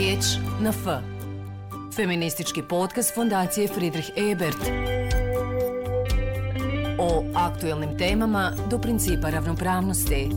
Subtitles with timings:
[0.00, 0.24] Riječ
[0.60, 0.86] na F.
[1.96, 4.56] Feministički podcast Fondacije Friedrich Ebert.
[6.98, 10.28] O aktuelnim temama do principa ravnopravnosti.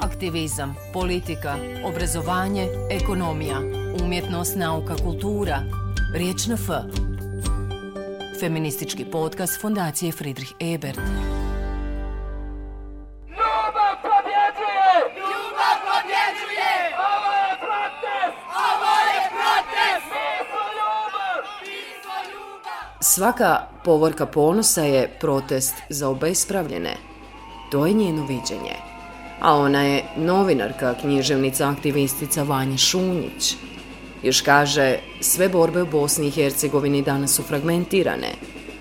[0.00, 3.60] Aktivizam, politika, obrazovanje, ekonomija,
[4.04, 5.62] umjetnost, nauka, kultura.
[6.14, 6.68] Riječ na F.
[8.40, 11.35] Feministički podcast Fondacije Friedrich Ebert.
[23.16, 26.96] Svaka povorka ponosa je protest za obespravljene.
[27.70, 28.76] To je njeno viđenje.
[29.40, 33.54] A ona je novinarka, književnica, aktivistica Vanja Šunjić.
[34.22, 38.32] Još kaže, sve borbe u Bosni i Hercegovini danas su fragmentirane,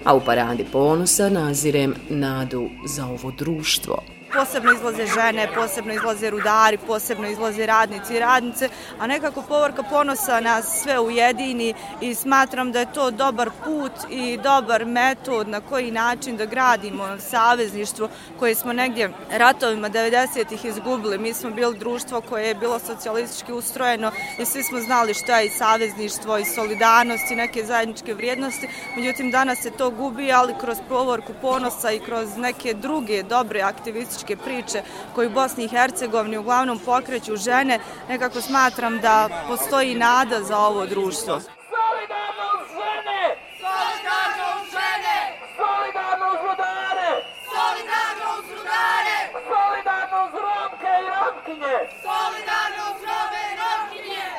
[0.05, 6.77] a u paradi ponosa nazirem nadu za ovo društvo posebno izlaze žene, posebno izlaze rudari,
[6.77, 12.79] posebno izlaze radnici i radnice, a nekako povorka ponosa nas sve ujedini i smatram da
[12.79, 18.73] je to dobar put i dobar metod na koji način da gradimo savezništvo koje smo
[18.73, 21.17] negdje ratovima 90-ih izgubili.
[21.17, 25.45] Mi smo bili društvo koje je bilo socijalistički ustrojeno i svi smo znali šta je
[25.45, 28.67] i savezništvo i solidarnost i neke zajedničke vrijednosti.
[28.97, 34.24] Međutim, danas se to gubi, ali kroz povorku ponosa i kroz neke druge dobre aktivističke
[34.25, 34.83] političke priče
[35.15, 40.85] koje u Bosni i Hercegovini uglavnom pokreću žene, nekako smatram da postoji nada za ovo
[40.85, 41.39] društvo.
[41.73, 43.21] Solidarno uz žene!
[43.61, 45.17] Solidarno uz žene!
[45.57, 47.11] Solidarno uz rudare!
[47.53, 49.17] Solidarno uz rudare!
[49.49, 51.77] Solidarno uz romke i romkinje!
[52.05, 54.29] Solidarno uz robe i romkinje!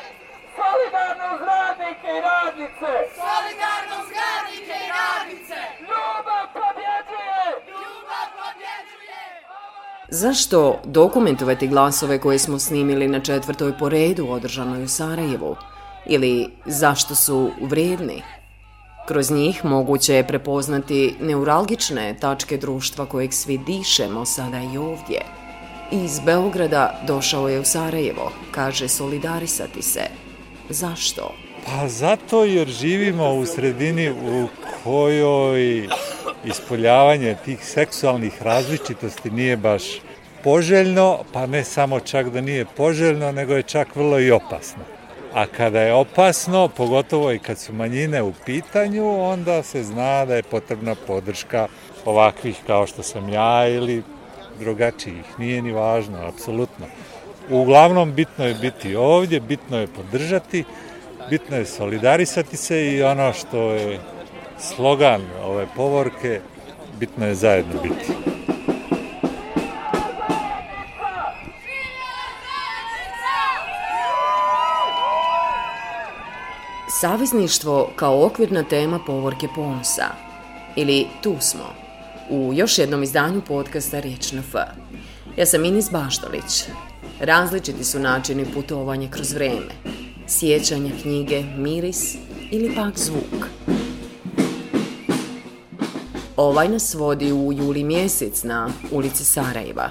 [0.57, 2.91] Solidarno uz radnike i radnice!
[3.21, 5.59] Solidarno uz radnike i radnice!
[5.89, 7.41] Ljubav pobjeđuje!
[7.71, 9.23] Ljubav pobjeđuje!
[10.09, 15.55] Zašto dokumentovati glasove koje smo snimili na četvrtoj poredu održanoj u Sarajevu?
[16.05, 18.23] Ili zašto su vrijedni?
[19.07, 25.21] Kroz njih moguće je prepoznati neuralgične tačke društva kojeg svi dišemo sada i ovdje.
[25.91, 30.03] Iz Beograda došao je u Sarajevo, kaže solidarisati se.
[30.69, 31.33] Zašto?
[31.65, 34.47] Pa zato jer živimo u sredini u
[34.83, 35.87] kojoj
[36.45, 39.83] ispoljavanje tih seksualnih različitosti nije baš
[40.43, 44.83] poželjno, pa ne samo čak da nije poželjno, nego je čak vrlo i opasno.
[45.33, 50.35] A kada je opasno, pogotovo i kad su manjine u pitanju, onda se zna da
[50.35, 51.67] je potrebna podrška
[52.05, 54.03] ovakvih kao što sam ja ili
[54.59, 55.39] drugačijih.
[55.39, 56.85] Nije ni važno, apsolutno.
[57.49, 60.63] Uglavnom, bitno je biti ovdje, bitno je podržati,
[61.29, 63.99] bitno je solidarisati se i ono što je
[64.59, 66.41] slogan ove povorke,
[66.99, 68.13] bitno je zajedno biti.
[77.01, 80.07] Savezništvo kao okvirna tema povorke ponosa.
[80.75, 81.73] Ili tu smo,
[82.29, 84.55] u još jednom izdanju podcasta Riječ na F.
[85.37, 86.63] Ja sam Inis Baštolić.
[87.19, 89.71] Različiti su načini putovanja kroz vreme.
[90.27, 92.15] Sjećanja knjige, miris
[92.51, 93.47] ili pak zvuk.
[96.37, 99.89] Ovaj nas vodi u juli mjesec na ulici Sarajeva,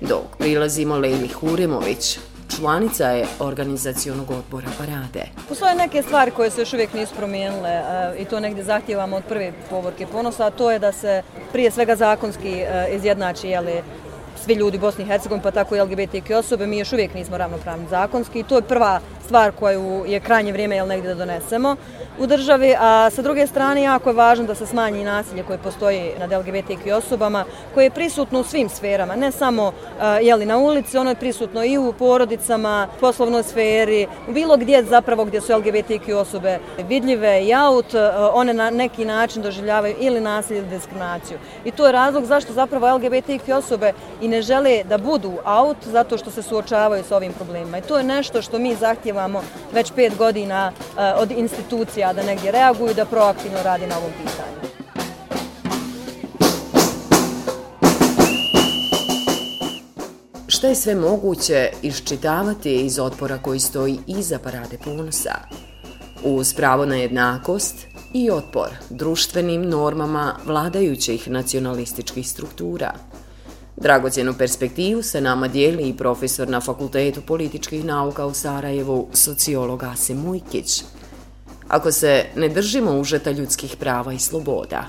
[0.00, 2.18] dok prilazimo Lejli Huremović,
[2.56, 5.24] članica je organizacijonog odbora parade.
[5.48, 7.82] Postoje neke stvari koje se još uvijek nisu promijenile e,
[8.18, 11.22] i to negdje zahtjevamo od prve povorke ponosa, a to je da se
[11.52, 13.82] prije svega zakonski e, izjednači jeli,
[14.44, 17.38] svi ljudi u Bosni i Hercegovini, pa tako i LGBTQ osobe, mi još uvijek nismo
[17.38, 21.76] ravnopravni zakonski i to je prva stvar koju je krajnje vrijeme jel negdje da donesemo
[22.18, 26.10] u državi, a sa druge strane jako je važno da se smanji nasilje koje postoji
[26.18, 29.72] nad LGBTQ osobama, koje je prisutno u svim sferama, ne samo
[30.22, 35.40] jeli, na ulici, ono je prisutno i u porodicama, poslovnoj sferi, bilo gdje zapravo gdje
[35.40, 36.58] su LGBTQ osobe
[36.88, 37.94] vidljive i out,
[38.32, 41.38] one na neki način doživljavaju ili nasilje ili diskriminaciju.
[41.64, 46.18] I to je razlog zašto zapravo LGBTQ osobe i ne žele da budu out, zato
[46.18, 47.78] što se suočavaju sa ovim problemima.
[47.78, 48.74] I to je nešto što mi
[49.14, 54.10] zahtjevamo već pet godina eh, od institucija da negdje reaguju, da proaktivno radi na ovom
[54.10, 54.54] pitanju.
[60.48, 65.34] Šta je sve moguće iščitavati iz otpora koji stoji iza parade ponosa?
[66.24, 67.74] Uz pravo na jednakost
[68.12, 72.94] i otpor društvenim normama vladajućih nacionalističkih struktura.
[73.76, 80.18] Dragocjenu perspektivu se nama dijeli i profesor na Fakultetu političkih nauka u Sarajevu, sociolog Asim
[80.18, 80.82] Mujkić.
[81.68, 84.86] Ako se ne držimo užeta ljudskih prava i sloboda,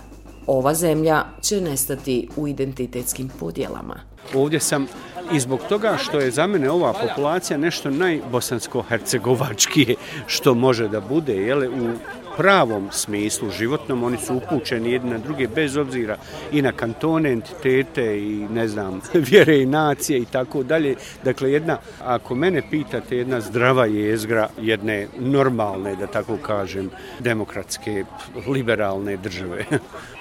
[0.48, 3.96] ova zemlja će nestati u identitetskim podjelama.
[4.34, 4.88] Ovdje sam
[5.34, 9.96] i zbog toga što je za mene ova populacija nešto najbosansko-hercegovačkije
[10.28, 11.94] što može da bude, jele, u
[12.38, 16.18] pravom smislu životnom, oni su upućeni jedni na druge bez obzira
[16.52, 20.96] i na kantone, entitete i ne znam, vjere i nacije i tako dalje.
[21.24, 26.90] Dakle, jedna, ako mene pitate, jedna zdrava jezgra jedne normalne, da tako kažem,
[27.20, 28.04] demokratske,
[28.48, 29.66] liberalne države.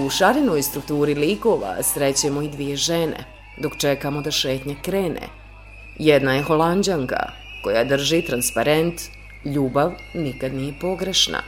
[0.00, 3.24] U šarenoj strukturi likova srećemo i dvije žene,
[3.58, 5.28] dok čekamo da šetnja krene.
[5.98, 7.32] Jedna je holandjanka,
[7.64, 9.00] koja drži transparent
[9.44, 11.42] Ljubav nikad nije pogrešna.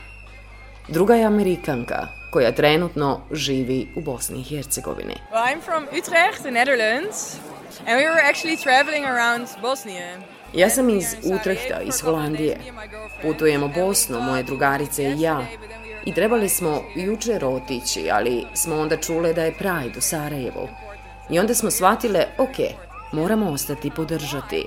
[0.87, 5.15] Druga je Amerikanka, koja trenutno živi u Bosni i Hercegovini.
[5.31, 7.37] Well, I'm from Utrecht, the Netherlands,
[7.79, 10.17] and we were actually traveling around Bosnia.
[10.53, 12.57] Ja sam iz Utrehta, iz Holandije.
[13.21, 15.45] Putujemo Bosnu, moje drugarice i ja.
[16.05, 20.67] I trebali smo jučer otići, ali smo onda čule da je Pride u Sarajevu.
[21.29, 22.55] I onda smo shvatile, ok,
[23.11, 24.65] moramo ostati podržati.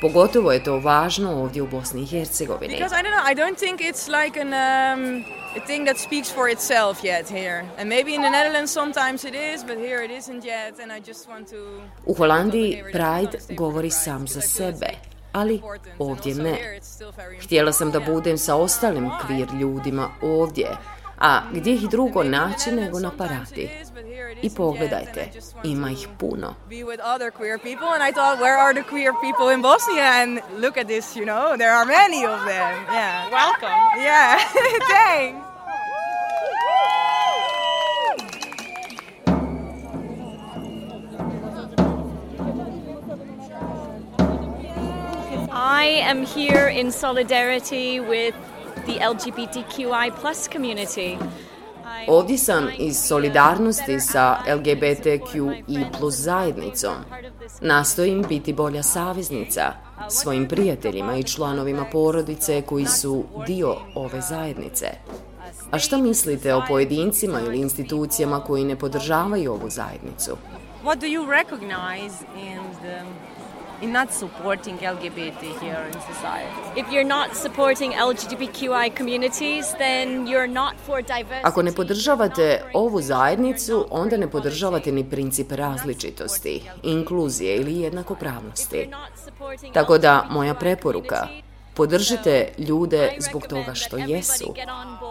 [0.00, 2.74] Pogotovo je to važno ovdje u Bosni i Hercegovini.
[2.74, 5.24] Because I don't know, I don't think it's like an um,
[5.56, 7.64] a thing that speaks for itself yet here.
[7.78, 10.80] And maybe in the Netherlands sometimes it is, but here it isn't yet.
[10.82, 11.56] And I just want to.
[12.06, 14.88] U Holandiji Pride govori sam za sebe,
[15.34, 15.62] ali
[15.98, 16.80] ovdje ne.
[17.42, 20.76] Htjela sam da budem sa ostalim queer ljudima ovdje,
[21.18, 23.70] a gdje ih drugo naći nego na paradi.
[24.42, 25.30] I pogledajte,
[25.64, 26.54] ima ih puno.
[26.68, 27.30] Be with other
[45.84, 48.34] I am here in solidarity with
[48.86, 51.16] the LGBTQI plus community.
[52.08, 56.94] Ovdje sam iz solidarnosti sa LGBTQI plus zajednicom.
[57.60, 59.72] Nastojim biti bolja saveznica
[60.08, 64.86] svojim prijateljima i članovima porodice koji su dio ove zajednice.
[65.70, 70.36] A šta mislite o pojedincima ili institucijama koji ne podržavaju ovu zajednicu?
[70.84, 73.00] What do you recognize in the
[73.84, 76.80] in not supporting LGBT here in society?
[76.80, 81.44] If you're not supporting LGBTQI communities, then you're not for diversity.
[81.44, 88.88] Ako ne podržavate ovu zajednicu, onda ne podržavate ni princip različitosti, inkluzije ili jednakopravnosti.
[89.72, 91.28] Tako da, moja preporuka,
[91.74, 94.54] podržite ljude zbog toga što jesu,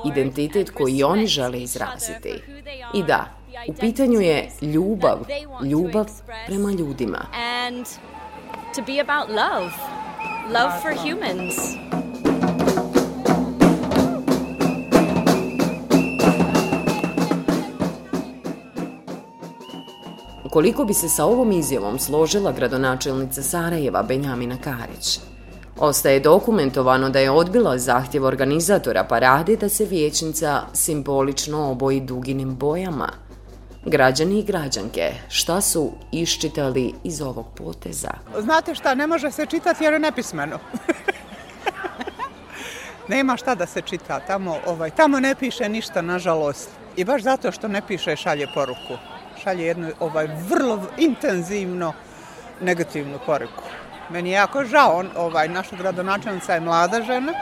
[0.05, 2.41] identitet koji oni žele izraziti.
[2.93, 3.25] I da,
[3.67, 5.17] u pitanju je ljubav,
[5.63, 6.05] ljubav
[6.47, 7.25] prema ljudima.
[8.75, 9.71] To be about love.
[10.49, 11.53] Love for humans.
[20.49, 25.19] Koliko bi se sa ovom izjavom složila gradonačelnica Sarajeva Benjamina Karić?
[25.79, 33.22] Ostaje dokumentovano da je odbila zahtjev organizatora parade da se vijećnica simbolično oboji duginim bojama.
[33.85, 38.11] Građani i građanke, šta su iščitali iz ovog poteza?
[38.39, 40.59] Znate šta, ne može se čitati jer je nepismeno.
[43.13, 46.69] Nema šta da se čita, tamo, ovaj, tamo ne piše ništa, nažalost.
[46.95, 48.97] I baš zato što ne piše, šalje poruku.
[49.43, 51.93] Šalje jednu ovaj, vrlo intenzivno
[52.61, 53.63] negativnu poruku.
[54.09, 57.33] Meni je jako žao, on, ovaj, naša gradonačelnica je mlada žena,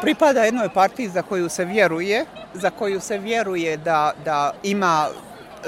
[0.00, 5.08] pripada jednoj partiji za koju se vjeruje, za koju se vjeruje da, da ima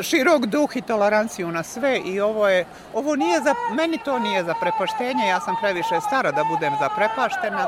[0.01, 4.45] širok duh i toleranciju na sve i ovo je, ovo nije za, meni to nije
[4.45, 7.67] za prepoštenje, ja sam previše stara da budem zaprepaštena,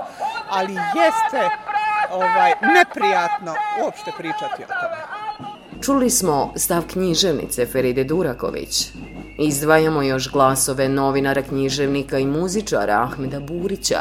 [0.51, 1.43] ali jeste
[2.13, 5.21] ovaj, neprijatno uopšte pričati o tome.
[5.83, 8.89] Čuli smo stav književnice Feride Duraković.
[9.39, 14.01] Izdvajamo još glasove novinara, književnika i muzičara Ahmeda Burića,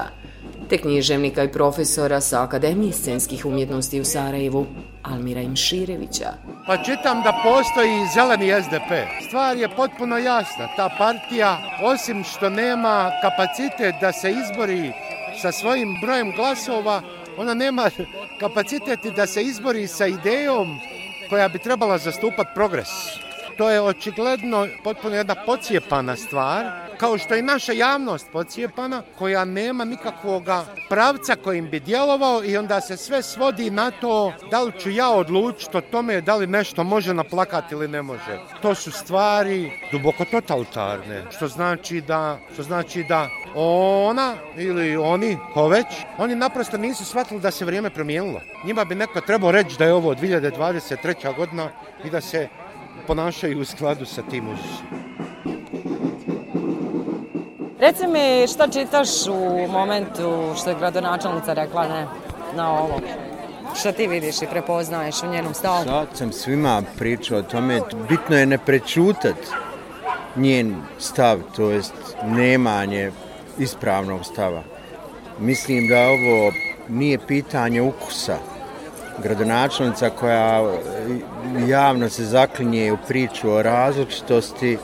[0.70, 4.66] te književnika i profesora sa Akademije scenskih umjetnosti u Sarajevu,
[5.04, 6.34] Almira Imširevića.
[6.70, 8.92] Pa čitam da postoji zeleni SDP.
[9.28, 10.68] Stvar je potpuno jasna.
[10.76, 14.92] Ta partija, osim što nema kapacitet da se izbori
[15.42, 17.02] sa svojim brojem glasova,
[17.38, 17.90] ona nema
[18.40, 20.80] kapacitet da se izbori sa idejom
[21.30, 22.90] koja bi trebala zastupati progres.
[23.58, 29.86] To je očigledno potpuno jedna pocijepana stvar kao što je naša javnost pocijepana, koja nema
[29.86, 30.44] nikakvog
[30.90, 35.10] pravca kojim bi djelovao i onda se sve svodi na to da li ću ja
[35.10, 38.40] odlučiti o tome da li nešto može naplakati ili ne može.
[38.62, 45.68] To su stvari duboko totalitarne, što znači da, što znači da ona ili oni, ko
[45.68, 45.88] već,
[46.18, 48.42] oni naprosto nisu shvatili da se vrijeme promijenilo.
[48.66, 51.36] Njima bi neko trebao reći da je ovo 2023.
[51.36, 51.70] godina
[52.04, 52.48] i da se
[53.08, 55.09] ponašaju u skladu sa tim uzusom.
[57.80, 62.08] Reci mi šta čitaš u momentu što je gradonačelnica rekla ne
[62.56, 63.00] na ovo?
[63.80, 65.84] Šta ti vidiš i prepoznaješ u njenom stavu?
[65.84, 69.36] Sad sam svima pričao o tome, bitno je ne prečutat
[70.36, 71.94] njen stav, to jest
[72.26, 73.12] nemanje
[73.60, 74.64] ispravnog stava.
[75.40, 76.52] Mislim da ovo
[76.90, 78.38] nije pitanje ukusa.
[79.24, 80.74] Gradonačelnica koja
[81.68, 84.78] javno se zaklinje u priču o različitosti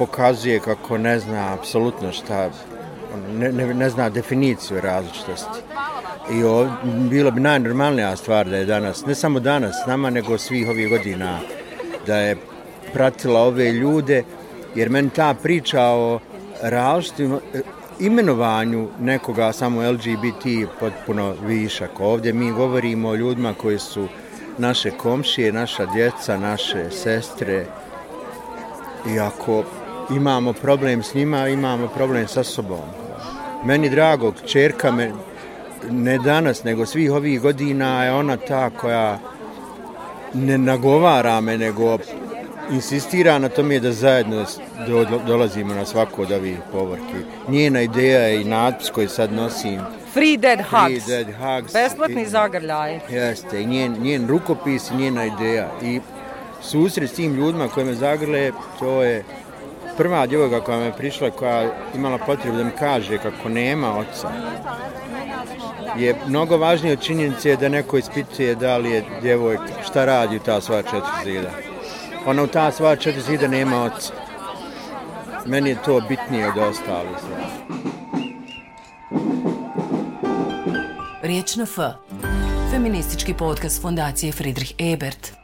[0.00, 2.50] pokazuje kako ne zna apsolutno šta,
[3.32, 5.60] ne, ne, ne zna definiciju različitosti.
[6.32, 6.74] I ovdje,
[7.10, 11.38] bilo bi najnormalnija stvar da je danas, ne samo danas, nama, nego svih ovih godina,
[12.06, 12.36] da je
[12.92, 14.22] pratila ove ljude,
[14.74, 16.20] jer meni ta priča o
[16.62, 17.60] različitim e,
[18.00, 22.00] imenovanju nekoga samo LGBT potpuno višak.
[22.00, 24.08] Ovdje mi govorimo o ljudima koji su
[24.58, 27.66] naše komšije, naša djeca, naše sestre.
[29.14, 29.64] I ako
[30.16, 32.84] imamo problem s njima, imamo problem sa sobom.
[33.64, 35.12] Meni drago, čerka me,
[35.90, 39.18] ne danas, nego svih ovih godina je ona ta koja
[40.34, 41.98] ne nagovara me, nego
[42.70, 44.44] insistira na tome da zajedno
[44.86, 47.16] do, do, dolazimo na svako od ovih povorki.
[47.48, 49.80] Njena ideja je i natpis koji sad nosim.
[50.12, 51.04] Free Dead Hugs.
[51.04, 51.72] Free Dead Hugs.
[51.72, 53.00] Besplatni zagrljaj.
[53.10, 55.68] Jeste, i njen, njen rukopis i njena ideja.
[55.82, 56.00] I
[56.62, 59.24] susret s tim ljudima koji me zagrle, to je
[60.00, 64.30] prva djevojka koja me prišla, koja imala potrebu da mi kaže kako nema oca,
[65.96, 70.40] je mnogo važnije od činjenice da neko ispituje da li je djevojka, šta radi u
[70.40, 71.50] ta sva četiri zida.
[72.26, 74.12] Ona u ta sva četiri zida nema oca.
[75.46, 77.16] Meni je to bitnije od ostalih.
[81.22, 81.78] Riječ na F.
[82.70, 85.39] Feministički podcast Fondacije Friedrich Ebert.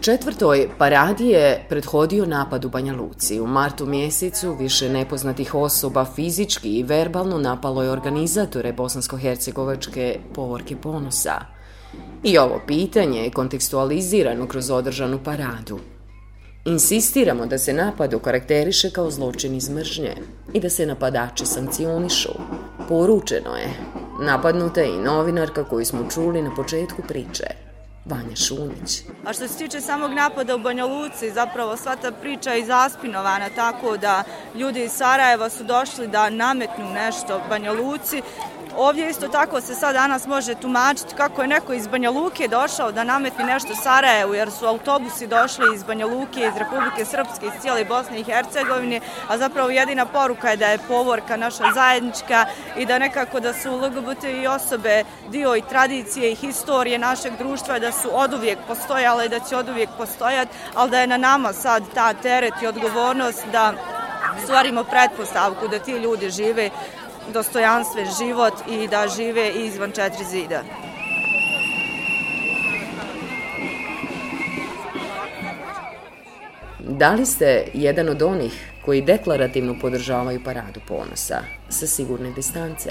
[0.00, 3.40] Četvrtoj paradi je prethodio napad u Banja Luci.
[3.40, 11.34] U martu mjesecu više nepoznatih osoba fizički i verbalno napalo je organizatore bosansko-hercegovačke povorke ponosa.
[12.24, 15.78] I ovo pitanje je kontekstualizirano kroz održanu paradu.
[16.64, 20.14] Insistiramo da se napad karakteriše kao zločin iz mržnje
[20.52, 22.32] i da se napadači sankcionišu.
[22.88, 23.68] Poručeno je.
[24.22, 27.69] Napadnuta je i novinarka koju smo čuli na početku priče.
[28.10, 29.02] Vanja Šunić.
[29.24, 33.48] A što se tiče samog napada u Banja Luci, zapravo sva ta priča je zaspinovana
[33.56, 34.24] tako da
[34.54, 38.22] ljudi iz Sarajeva su došli da nametnu nešto Banja Luci
[38.76, 42.92] Ovdje isto tako se sad danas može tumačiti kako je neko iz Banja Luke došao
[42.92, 47.62] da nametni nešto Sarajevu, jer su autobusi došli iz Banja Luke, iz Republike Srpske, iz
[47.62, 52.46] cijele Bosne i Hercegovine, a zapravo jedina poruka je da je povorka naša zajednička
[52.76, 57.78] i da nekako da su LGBT i osobe dio i tradicije i historije našeg društva,
[57.78, 61.16] da su od uvijek postojale i da će od uvijek postojati, ali da je na
[61.16, 63.72] nama sad ta teret i odgovornost da
[64.44, 66.70] stvarimo pretpostavku da ti ljudi žive
[67.32, 70.62] dostojanstven život i da žive izvan četiri zida.
[76.78, 82.90] Da li ste jedan od onih koji deklarativno podržavaju paradu ponosa sa sigurne distance?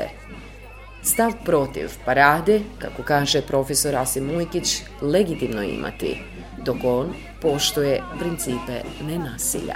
[1.03, 6.21] Stav protiv parade, kako kaže profesor Asim Mujkić, legitimno imati,
[6.65, 9.75] dok on poštuje principe nenasilja.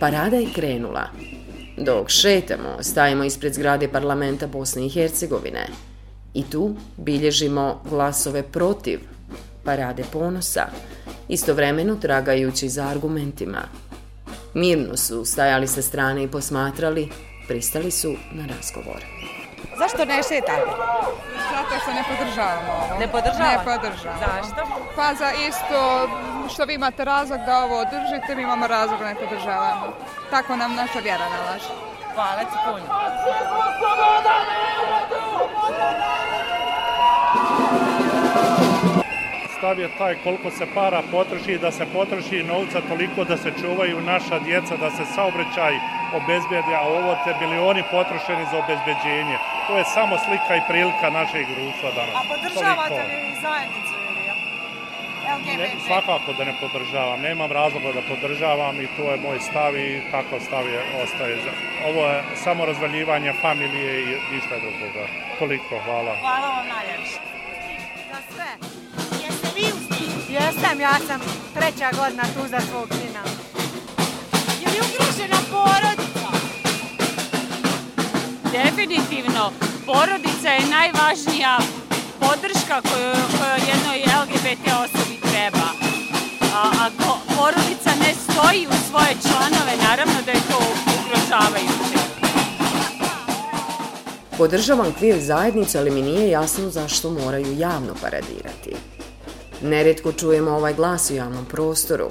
[0.00, 1.08] Parada je krenula,
[1.76, 5.66] Dok šetamo, stajemo ispred zgrade parlamenta Bosne i Hercegovine
[6.34, 9.00] i tu bilježimo glasove protiv
[9.64, 10.66] parade ponosa,
[11.28, 13.62] istovremeno tragajući za argumentima.
[14.54, 17.08] Mirno su stajali sa strane i posmatrali,
[17.48, 19.04] pristali su na razgovor.
[19.78, 20.70] Zašto ne šetate?
[21.52, 23.00] Zato što ne podržavamo ovo.
[23.00, 23.58] Ne podržavamo?
[23.58, 24.20] Ne podržavamo.
[24.20, 24.60] Zašto?
[24.96, 26.08] Pa za isto
[26.48, 29.86] što vi imate razlog da ovo držite, mi imamo razlog da ne podržavamo.
[30.30, 31.72] Tako nam naša vjera nalaže.
[32.14, 32.86] Hvala ti puno.
[39.58, 44.00] Stav je taj koliko se para potroši, da se potroši novca toliko da se čuvaju
[44.00, 45.74] naša djeca, da se saobraćaj
[46.18, 49.36] obezbedi, a ovo te bilioni potrošeni za obezbeđenje.
[49.66, 52.14] To je samo slika i prilika našeg društva danas.
[52.14, 53.95] A podržavate li zajednicu
[55.30, 59.76] Evo Ne, svakako da ne podržavam, nemam razloga da podržavam i to je moj stav
[59.76, 61.36] i takav stav je ostaje.
[61.88, 65.06] Ovo je samo razvaljivanje familije i ništa drugoga.
[65.38, 66.16] Toliko, hvala.
[66.20, 67.18] Hvala vam najljepše.
[68.10, 68.50] Za sve.
[69.24, 69.86] Jeste vi u
[70.32, 71.20] Jesam, ja sam
[71.54, 73.22] treća godina tu za svog sina.
[74.60, 76.28] Je li ugrožena porodica?
[78.52, 79.52] Definitivno,
[79.86, 81.58] porodica je najvažnija
[82.26, 85.68] podrška koju, koju jednoj LGBT osobi treba.
[86.54, 90.58] A, ako porodica ne stoji u svoje članove, naravno da je to
[90.96, 91.98] ugrožavajuće.
[94.38, 98.76] Podržavam kvir zajednicu, ali mi nije jasno zašto moraju javno paradirati.
[99.62, 102.10] Neretko čujemo ovaj glas u javnom prostoru.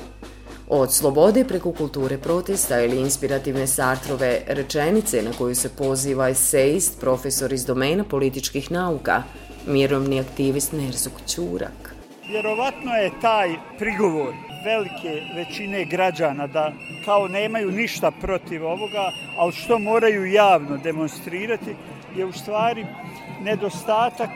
[0.67, 7.53] Od slobode preko kulture protesta ili inspirativne Sartrove rečenice na koju se poziva eseist, profesor
[7.53, 9.23] iz domena političkih nauka,
[9.67, 11.95] mirovni aktivist Nerzuk Ćurak.
[12.29, 14.33] Vjerovatno je taj prigovor
[14.65, 16.73] velike većine građana da
[17.05, 21.75] kao nemaju ništa protiv ovoga, ali što moraju javno demonstrirati,
[22.15, 22.85] je u stvari
[23.41, 24.29] nedostatak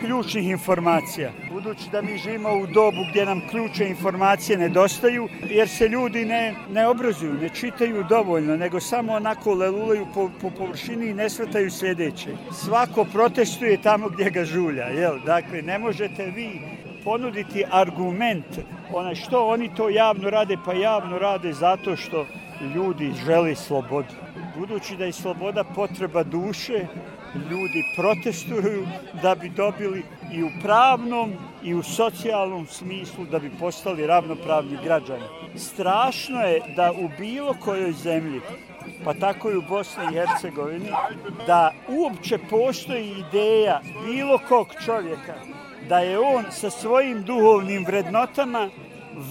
[0.00, 1.30] ključnih informacija.
[1.52, 6.54] Budući da mi živimo u dobu gdje nam ključne informacije nedostaju, jer se ljudi ne,
[6.70, 11.70] ne obrazuju, ne čitaju dovoljno, nego samo onako lelulaju po, po površini i ne svrtaju
[11.70, 12.30] sljedeće.
[12.52, 15.18] Svako protestuje tamo gdje ga žulja, jel?
[15.26, 16.60] Dakle, ne možete vi
[17.04, 18.58] ponuditi argument
[18.92, 22.26] onaj što oni to javno rade, pa javno rade zato što
[22.74, 24.14] ljudi žele slobodu.
[24.58, 26.86] Budući da je sloboda potreba duše,
[27.50, 28.86] ljudi protestuju
[29.22, 31.32] da bi dobili i u pravnom
[31.62, 35.24] i u socijalnom smislu da bi postali ravnopravni građani.
[35.56, 38.40] Strašno je da u bilo kojoj zemlji,
[39.04, 40.90] pa tako i u Bosni i Hercegovini,
[41.46, 45.34] da uopće postoji ideja bilo kog čovjeka
[45.88, 48.70] da je on sa svojim duhovnim vrednotama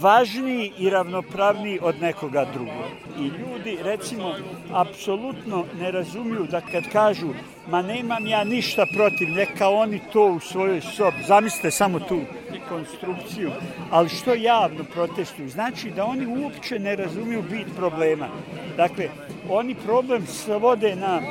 [0.02, 2.86] važniji i ravnopravniji od nekoga drugog.
[3.20, 4.36] I ljudi, recimo,
[4.74, 7.28] apsolutno ne razumiju da kad kažu
[7.70, 12.22] ma nemam ja ništa protiv, neka oni to u svojoj sobi, zamislite samo tu
[12.70, 13.52] konstrukciju,
[13.92, 18.28] ali što javno protestuju, znači da oni uopće ne razumiju bit problema.
[18.78, 19.10] Dakle,
[19.50, 21.22] oni problem svode na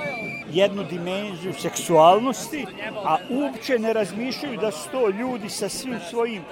[0.53, 2.67] jednu dimenziju seksualnosti,
[3.05, 6.43] a uopće ne razmišljaju da su to ljudi sa svim svojim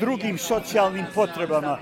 [0.00, 1.78] drugim socijalnim potrebama,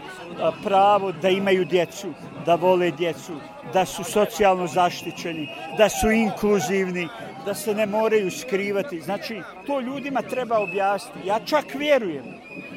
[0.64, 2.12] pravo da imaju djecu,
[2.46, 3.32] da vole djecu,
[3.72, 7.08] da su socijalno zaštićeni, da su inkluzivni,
[7.46, 9.00] da se ne moraju skrivati.
[9.00, 11.28] Znači, to ljudima treba objasniti.
[11.28, 12.24] Ja čak vjerujem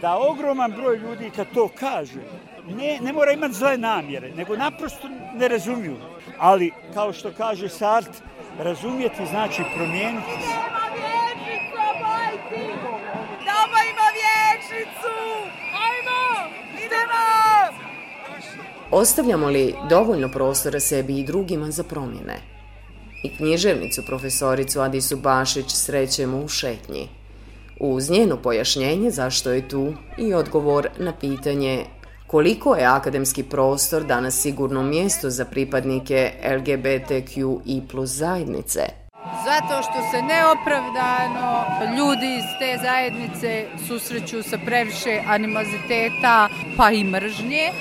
[0.01, 2.21] da ogroman broj ljudi kad to kaže,
[2.67, 5.95] ne, ne mora imati zle namjere, nego naprosto ne razumiju.
[6.38, 8.25] Ali, kao što kaže Sartre,
[8.60, 10.48] razumjeti znači promijeniti se.
[10.48, 12.65] Nema vječica, majci!
[13.46, 15.15] Dama ima vječicu!
[15.86, 16.52] Ajmo!
[16.86, 17.24] Idemo!
[18.91, 22.38] Ostavljamo li dovoljno prostora sebi i drugima za promjene?
[23.24, 27.10] I književnicu profesoricu Adisu Bašić srećemo u šetnji.
[27.80, 31.86] Uz njeno pojašnjenje zašto je tu i odgovor na pitanje
[32.27, 38.81] koliko je akademski prostor danas sigurno mjesto za pripadnike LGBTQ i plus zajednice.
[39.45, 41.65] Zato što se neopravdano
[41.97, 47.71] ljudi iz te zajednice susreću sa previše animoziteta pa i mržnje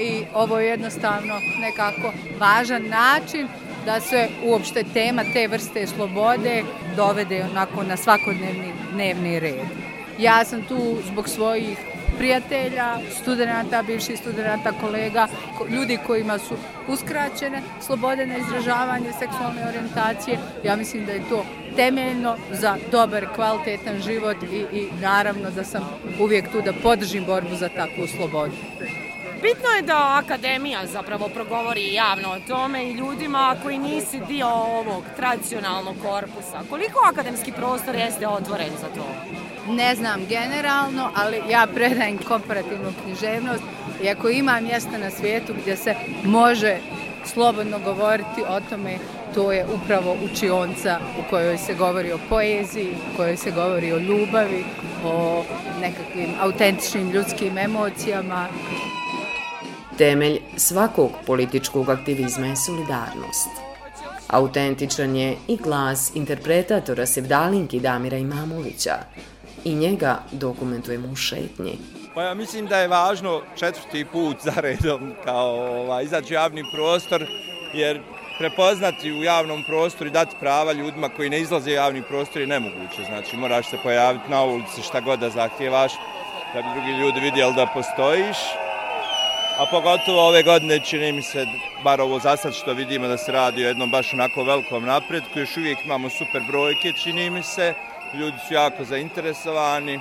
[0.00, 3.48] i ovo je jednostavno nekako važan način
[3.84, 6.62] da se uopšte tema te vrste slobode
[6.96, 9.66] dovede onako na svakodnevni dnevni red.
[10.18, 11.78] Ja sam tu zbog svojih
[12.18, 15.28] prijatelja, studenta, bivših studenta, kolega,
[15.70, 16.54] ljudi kojima su
[16.88, 20.38] uskraćene slobode na izražavanje seksualne orijentacije.
[20.64, 21.44] Ja mislim da je to
[21.76, 25.82] temeljno za dobar, kvalitetan život i, i naravno da sam
[26.20, 28.54] uvijek tu da podržim borbu za takvu slobodu.
[29.42, 35.04] Bitno je da akademija zapravo progovori javno o tome i ljudima koji nisi dio ovog
[35.16, 36.62] tradicionalnog korpusa.
[36.70, 39.06] Koliko akademski prostor jeste otvoren za to?
[39.68, 43.62] Ne znam generalno, ali ja predajem komparativnu književnost
[44.02, 46.76] i ako ima mjesta na svijetu gdje se može
[47.24, 48.98] slobodno govoriti o tome,
[49.34, 53.98] to je upravo učionca u kojoj se govori o poeziji, u kojoj se govori o
[53.98, 54.64] ljubavi,
[55.04, 55.44] o
[55.80, 58.48] nekakvim autentičnim ljudskim emocijama.
[59.98, 63.48] Temelj svakog političkog aktivizma je solidarnost.
[64.28, 68.94] Autentičan je i glas interpretatora Sevdalinki Damira Imamovića
[69.64, 71.78] i njega dokumentujemo u šetnji.
[72.14, 77.26] Pa ja mislim da je važno četvrti put za redom kao ovaj, izaći javni prostor,
[77.74, 78.00] jer
[78.38, 82.46] prepoznati u javnom prostoru i dati prava ljudima koji ne izlaze u javni prostor je
[82.46, 83.04] nemoguće.
[83.06, 85.92] Znači, moraš se pojaviti na ulici šta god da zahtjevaš
[86.54, 88.36] da bi drugi ljudi vidjeli da postojiš.
[89.58, 91.46] A pogotovo ove godine čini mi se,
[91.84, 95.38] bar ovo za sad što vidimo da se radi o jednom baš onako velikom napredku,
[95.38, 97.74] još uvijek imamo super brojke, čini mi se,
[98.18, 100.00] ljudi su jako zainteresovani,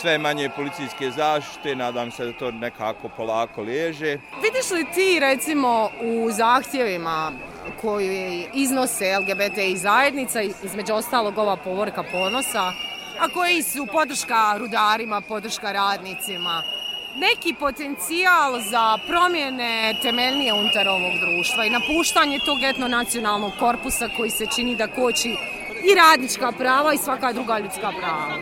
[0.00, 4.18] sve manje policijske zaštite, nadam se da to nekako polako liježe.
[4.42, 7.32] Vidiš li ti recimo u zahtjevima
[7.80, 12.72] koji iznose LGBT i zajednica, između ostalog ova povorka ponosa,
[13.20, 16.62] a koji su podrška rudarima, podrška radnicima,
[17.16, 24.46] neki potencijal za promjene temeljnije unutar ovog društva i napuštanje tog etnonacionalnog korpusa koji se
[24.56, 25.36] čini da koči
[25.82, 28.36] i radnička prava i svaka druga ljudska prava.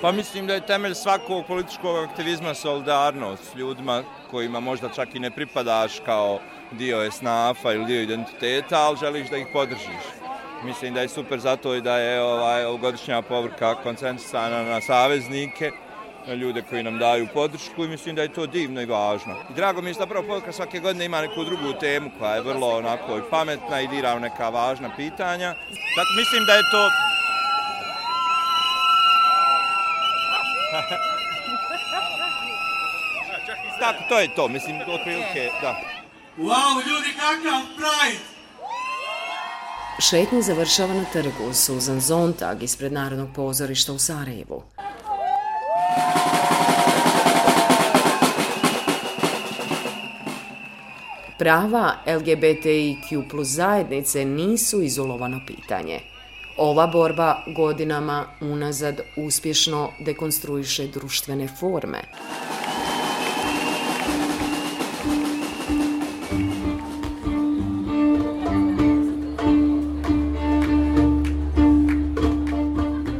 [0.00, 5.18] Pa mislim da je temelj svakog političkog aktivizma solidarnost s ljudima kojima možda čak i
[5.18, 6.40] ne pripadaš kao
[6.72, 10.04] dio esnafa ili dio identiteta, ali želiš da ih podržiš.
[10.64, 15.70] Mislim da je super zato i da je ovaj, ovogodišnja povrka koncentrisana na saveznike,
[16.26, 19.36] ljude koji nam daju podršku i mislim da je to divno i važno.
[19.50, 22.76] I drago mi je zapravo povrka svake godine ima neku drugu temu koja je vrlo
[22.76, 25.54] onako i pametna i dira neka važna pitanja.
[25.96, 26.88] Tako mislim da je to
[33.80, 35.80] Tako, to je to, mislim, do prilike, da.
[36.38, 38.32] Wow, ljudi, kakav Pride!
[40.10, 44.62] Šetnja završava na trgu Susan Zontag ispred Narodnog pozorišta u Sarajevu.
[51.42, 56.00] Prava LGBTIQ plus zajednice nisu izolovano pitanje.
[56.56, 61.98] Ova borba godinama unazad uspješno dekonstruiše društvene forme.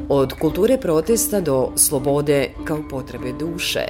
[0.09, 3.85] Od kulture protesta do slobode kao potrebe duše.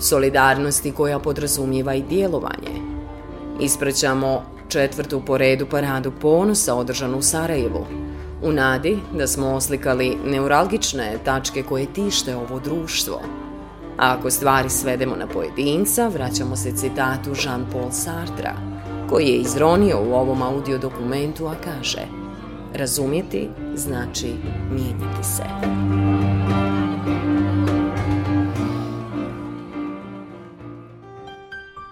[0.00, 2.83] Solidarnosti koja podrazumijeva i djelovanje.
[3.60, 7.86] Isprećamo četvrtu po redu paradu ponosa održanu u Sarajevu.
[8.42, 13.20] U nadi da smo oslikali neuralgične tačke koje tište ovo društvo.
[13.98, 18.54] A ako stvari svedemo na pojedinca, vraćamo se citatu Jean-Paul Sartra,
[19.08, 22.06] koji je izronio u ovom audio dokumentu, a kaže–
[22.74, 24.34] Razumjeti znači
[24.70, 25.42] mijenjati se.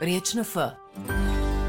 [0.01, 0.81] Riječ na F.